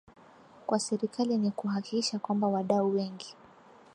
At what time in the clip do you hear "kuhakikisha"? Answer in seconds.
1.51-2.19